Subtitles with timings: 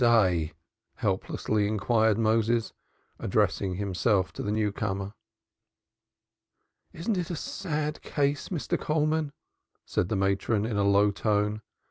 [0.95, 2.73] helplessly inquired Moses,
[3.19, 5.13] addressing himself to the newcomer.
[6.91, 8.79] "Isn't it a sad case, Mr.
[8.81, 9.31] Coleman?"
[9.85, 11.61] said the matron, in a low tone.